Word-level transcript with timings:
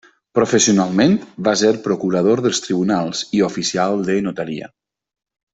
Professionalment, 0.37 1.13
va 1.49 1.53
ser 1.63 1.69
procurador 1.89 2.43
dels 2.47 2.63
tribunals 2.69 3.23
i 3.41 3.45
oficial 3.51 4.03
de 4.11 4.21
notaria. 4.31 4.75